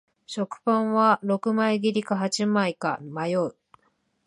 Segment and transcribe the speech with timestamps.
[0.25, 3.55] 食パンは六枚切りか八枚か迷う